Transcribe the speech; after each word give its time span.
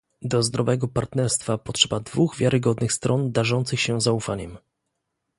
Do 0.21 0.43
zdrowego 0.43 0.87
partnerstwa 0.87 1.57
potrzeba 1.57 1.99
dwóch 1.99 2.37
wiarygodnych 2.37 2.93
stron 2.93 3.31
darzących 3.31 3.79
się 3.79 4.01
zaufaniem 4.01 4.57